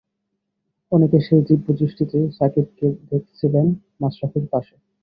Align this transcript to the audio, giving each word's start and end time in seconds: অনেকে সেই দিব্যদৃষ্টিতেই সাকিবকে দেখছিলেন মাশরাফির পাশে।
অনেকে 0.91 1.17
সেই 1.19 1.41
দিব্যদৃষ্টিতেই 1.47 2.25
সাকিবকে 2.37 2.87
দেখছিলেন 3.11 3.65
মাশরাফির 4.01 4.45
পাশে। 4.51 4.75